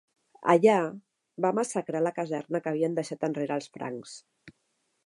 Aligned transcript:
Allà, 0.53 0.77
va 1.45 1.51
massacrar 1.59 2.01
la 2.07 2.13
caserna 2.17 2.63
que 2.65 2.73
havien 2.73 2.99
deixat 3.01 3.31
enrere 3.31 3.61
els 3.61 3.71
francs. 3.79 4.17